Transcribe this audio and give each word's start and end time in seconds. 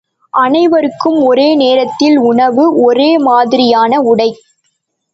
அனைவருக்கும் 0.33 1.19
ஒரே 1.23 1.55
நேரத்தில் 1.55 2.17
உணவு, 2.17 2.65
ஒரே 2.83 3.17
மாதிரியான 3.17 4.01
உடை. 4.01 4.29